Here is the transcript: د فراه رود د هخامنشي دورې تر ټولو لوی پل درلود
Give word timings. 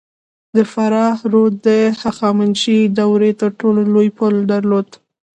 د 0.55 0.57
فراه 0.71 1.17
رود 1.31 1.53
د 1.67 1.67
هخامنشي 2.01 2.79
دورې 2.99 3.31
تر 3.41 3.51
ټولو 3.59 3.81
لوی 3.93 4.09
پل 4.17 4.33
درلود 4.51 4.89